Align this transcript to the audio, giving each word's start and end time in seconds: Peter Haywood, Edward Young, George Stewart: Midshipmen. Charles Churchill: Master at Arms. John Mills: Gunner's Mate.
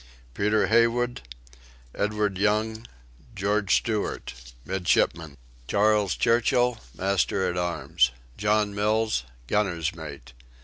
Peter 0.33 0.65
Haywood, 0.65 1.21
Edward 1.93 2.39
Young, 2.39 2.87
George 3.35 3.75
Stewart: 3.75 4.33
Midshipmen. 4.65 5.37
Charles 5.67 6.15
Churchill: 6.15 6.79
Master 6.97 7.47
at 7.47 7.55
Arms. 7.55 8.09
John 8.35 8.73
Mills: 8.73 9.25
Gunner's 9.45 9.93
Mate. 9.93 10.33